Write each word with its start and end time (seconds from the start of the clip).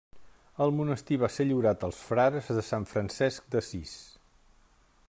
El 0.65 0.71
monestir 0.77 1.19
va 1.23 1.29
ser 1.35 1.45
lliurat 1.49 1.85
als 1.89 2.01
frares 2.07 2.51
de 2.61 2.65
sant 2.71 2.89
Francesc 2.95 3.55
d'Assís. 3.57 3.95